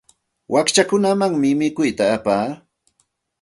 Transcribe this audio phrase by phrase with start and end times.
[0.53, 2.47] Wakchakunamanmi mikuyta apaa.